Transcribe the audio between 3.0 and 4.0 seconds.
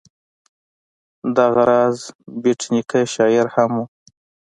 شاعر هم و.